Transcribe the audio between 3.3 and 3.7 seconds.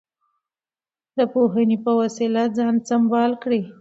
کړئ.